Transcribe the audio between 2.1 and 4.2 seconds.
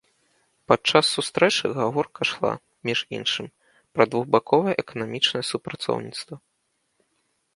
ішла, між іншым, пра